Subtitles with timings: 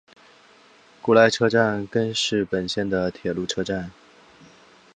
[0.99, 3.91] 古濑车站根室本线的铁路车站。